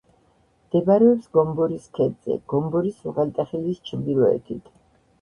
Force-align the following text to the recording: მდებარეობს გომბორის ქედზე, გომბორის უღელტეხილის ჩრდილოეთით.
მდებარეობს 0.63 1.27
გომბორის 1.39 1.87
ქედზე, 1.99 2.39
გომბორის 2.57 3.07
უღელტეხილის 3.13 3.89
ჩრდილოეთით. 3.93 4.79